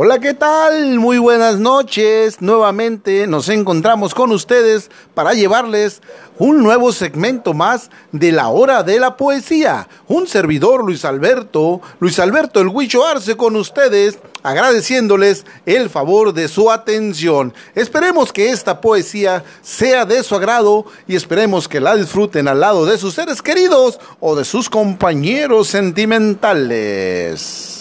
Hola, 0.00 0.20
¿qué 0.20 0.32
tal? 0.32 1.00
Muy 1.00 1.18
buenas 1.18 1.58
noches. 1.58 2.40
Nuevamente 2.40 3.26
nos 3.26 3.48
encontramos 3.48 4.14
con 4.14 4.30
ustedes 4.30 4.92
para 5.12 5.34
llevarles 5.34 6.02
un 6.38 6.62
nuevo 6.62 6.92
segmento 6.92 7.52
más 7.52 7.90
de 8.12 8.30
la 8.30 8.46
hora 8.46 8.84
de 8.84 9.00
la 9.00 9.16
poesía. 9.16 9.88
Un 10.06 10.28
servidor, 10.28 10.84
Luis 10.84 11.04
Alberto, 11.04 11.80
Luis 11.98 12.20
Alberto 12.20 12.60
el 12.60 12.68
Huicho 12.68 13.04
Arce 13.04 13.36
con 13.36 13.56
ustedes, 13.56 14.20
agradeciéndoles 14.44 15.44
el 15.66 15.90
favor 15.90 16.32
de 16.32 16.46
su 16.46 16.70
atención. 16.70 17.52
Esperemos 17.74 18.32
que 18.32 18.50
esta 18.50 18.80
poesía 18.80 19.42
sea 19.62 20.04
de 20.04 20.22
su 20.22 20.36
agrado 20.36 20.86
y 21.08 21.16
esperemos 21.16 21.66
que 21.66 21.80
la 21.80 21.96
disfruten 21.96 22.46
al 22.46 22.60
lado 22.60 22.86
de 22.86 22.98
sus 22.98 23.14
seres 23.14 23.42
queridos 23.42 23.98
o 24.20 24.36
de 24.36 24.44
sus 24.44 24.70
compañeros 24.70 25.66
sentimentales. 25.66 27.77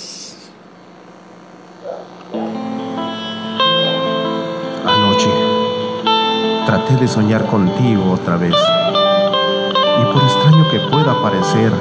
Traté 6.66 6.96
de 6.96 7.08
soñar 7.08 7.46
contigo 7.46 8.12
otra 8.12 8.38
vez. 8.38 8.54
Y 8.54 10.14
por 10.14 10.22
extraño 10.22 10.70
que 10.70 10.80
pueda 10.92 11.22
parecer, 11.22 11.72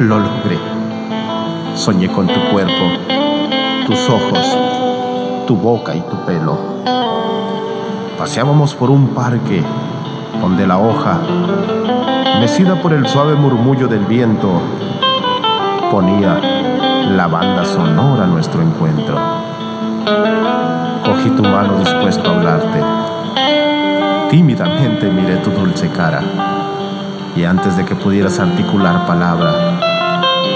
lo 0.00 0.18
logré. 0.18 0.58
Soñé 1.74 2.08
con 2.08 2.26
tu 2.26 2.40
cuerpo, 2.50 2.72
tus 3.86 4.08
ojos, 4.08 4.56
tu 5.46 5.56
boca 5.56 5.94
y 5.94 6.00
tu 6.00 6.16
pelo. 6.24 6.58
Paseábamos 8.18 8.74
por 8.74 8.90
un 8.90 9.08
parque 9.08 9.62
donde 10.40 10.66
la 10.66 10.78
hoja, 10.78 11.20
mecida 12.40 12.80
por 12.80 12.92
el 12.92 13.06
suave 13.06 13.34
murmullo 13.34 13.86
del 13.86 14.06
viento, 14.06 14.60
ponía 15.90 16.40
la 17.14 17.26
banda 17.28 17.64
sonora 17.64 18.24
a 18.24 18.26
nuestro 18.26 18.62
encuentro. 18.62 19.16
Cogí 21.26 21.36
tu 21.36 21.42
mano 21.42 21.78
dispuesto 21.78 22.30
a 22.30 22.36
hablarte 22.36 22.84
Tímidamente 24.30 25.10
miré 25.10 25.36
tu 25.38 25.50
dulce 25.50 25.88
cara 25.88 26.22
y 27.34 27.44
antes 27.44 27.76
de 27.76 27.84
que 27.84 27.94
pudieras 27.96 28.38
articular 28.38 29.06
palabra, 29.06 29.52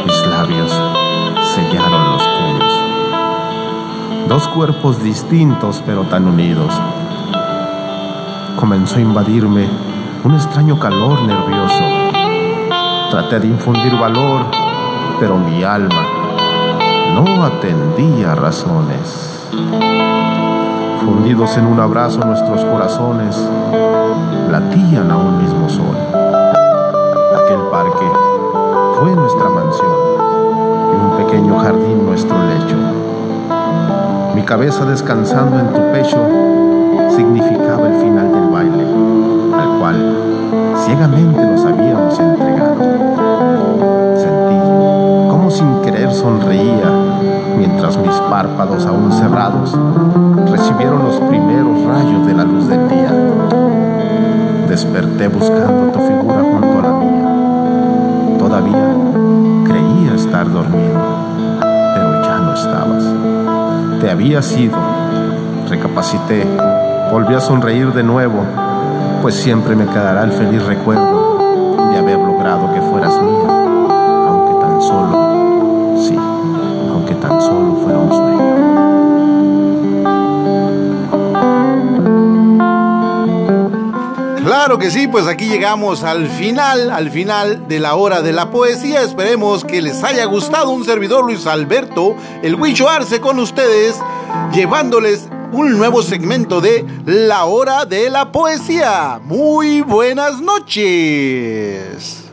mis 0.07 0.27
labios 0.27 0.73
sellaron 1.43 2.13
los 2.13 2.23
tuyos. 2.23 2.73
Dos 4.29 4.49
cuerpos 4.49 5.03
distintos 5.03 5.83
pero 5.85 6.05
tan 6.05 6.27
unidos. 6.27 6.73
Comenzó 8.57 8.97
a 8.97 9.01
invadirme 9.01 9.69
un 10.25 10.35
extraño 10.35 10.79
calor 10.79 11.21
nervioso. 11.21 11.85
Traté 13.11 13.41
de 13.41 13.49
infundir 13.49 13.95
valor, 13.99 14.47
pero 15.19 15.37
mi 15.37 15.63
alma 15.63 16.07
no 17.15 17.45
atendía 17.45 18.35
razones. 18.35 19.41
Fundidos 21.05 21.57
en 21.57 21.67
un 21.67 21.81
abrazo 21.81 22.21
nuestros 22.21 22.63
corazones 22.63 23.35
latían 24.51 25.11
a 25.11 25.17
un 25.17 25.39
mismo 25.39 25.67
sol. 25.69 25.97
Aquel 27.43 27.61
parque 27.71 28.07
fue 28.99 29.17
nuestra 29.17 29.49
mansión 29.49 29.91
y 30.93 31.05
un 31.05 31.25
pequeño 31.25 31.59
jardín 31.59 32.05
nuestro 32.05 32.37
lecho. 32.45 32.77
Mi 34.35 34.43
cabeza 34.43 34.85
descansando 34.85 35.59
en 35.59 35.69
tu 35.73 35.81
pecho 35.91 36.19
significaba 37.17 37.89
el 37.89 37.95
final 38.01 38.33
del 38.33 38.49
baile, 38.49 38.85
al 39.59 39.79
cual 39.79 40.17
ciegamente 40.85 41.47
nos 41.47 41.65
habíamos 41.65 42.19
entregado. 42.21 42.81
Sentí 44.17 45.31
como 45.31 45.51
sin 45.51 45.81
querer 45.81 46.13
sonreía 46.13 47.00
mientras 47.61 47.99
mis 47.99 48.15
párpados 48.31 48.87
aún 48.87 49.13
cerrados 49.13 49.77
recibieron 50.51 51.05
los 51.05 51.17
primeros 51.21 51.85
rayos 51.85 52.27
de 52.27 52.33
la 52.33 52.45
luz 52.45 52.67
del 52.69 52.89
día. 52.89 53.13
Desperté 54.67 55.29
buscando 55.29 55.93
tu 55.93 56.01
figura 56.01 56.41
junto 56.41 56.79
a 56.79 56.83
la 56.83 56.93
mía. 56.99 58.39
Todavía 58.39 58.95
creía 59.65 60.15
estar 60.15 60.51
dormido, 60.51 61.01
pero 61.61 62.23
ya 62.23 62.39
no 62.39 62.55
estabas. 62.55 63.05
Te 64.01 64.11
había 64.11 64.41
sido. 64.41 64.79
Recapacité, 65.69 66.47
volví 67.13 67.35
a 67.35 67.41
sonreír 67.41 67.93
de 67.93 68.03
nuevo, 68.03 68.41
pues 69.21 69.35
siempre 69.35 69.77
me 69.77 69.85
quedará 69.85 70.25
el 70.25 70.33
feliz 70.33 70.65
recuerdo 70.65 71.39
de 71.93 71.99
haber 71.99 72.19
logrado 72.19 72.73
que 72.73 72.81
fueras 72.81 73.13
mía, 73.21 74.27
aunque 74.29 74.65
tan 74.65 74.83
solo, 74.83 75.30
Que 84.79 84.91
sí, 84.91 85.09
pues 85.09 85.27
aquí 85.27 85.47
llegamos 85.47 86.05
al 86.05 86.29
final, 86.29 86.91
al 86.91 87.11
final 87.11 87.67
de 87.67 87.81
la 87.81 87.97
hora 87.97 88.23
de 88.23 88.33
la 88.33 88.51
poesía. 88.51 89.03
Esperemos 89.03 89.65
que 89.65 89.83
les 89.83 90.05
haya 90.05 90.25
gustado 90.27 90.71
un 90.71 90.85
servidor 90.85 91.25
Luis 91.25 91.47
Alberto, 91.47 92.15
el 92.43 92.55
Huicho 92.55 92.89
Arce 92.89 93.21
con 93.21 93.41
ustedes, 93.41 93.97
llevándoles 94.53 95.29
un 95.53 95.77
nuevo 95.77 96.03
segmento 96.03 96.61
de 96.61 96.87
La 97.05 97.47
hora 97.47 97.85
de 97.85 98.11
la 98.11 98.31
poesía. 98.31 99.21
Muy 99.25 99.81
buenas 99.81 100.41
noches. 100.41 102.30